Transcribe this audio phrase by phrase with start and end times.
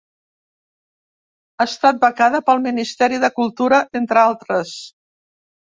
[1.59, 4.79] Ha estat becada pel Ministeri de Cultura, entre altres.